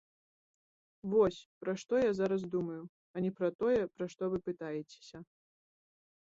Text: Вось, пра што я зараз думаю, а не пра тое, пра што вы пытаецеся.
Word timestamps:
Вось, 1.11 1.41
пра 1.63 1.75
што 1.81 1.93
я 2.03 2.11
зараз 2.19 2.41
думаю, 2.55 2.79
а 3.13 3.23
не 3.27 3.31
пра 3.41 3.49
тое, 3.61 3.77
пра 3.99 4.05
што 4.15 4.23
вы 4.33 4.37
пытаецеся. 4.49 5.17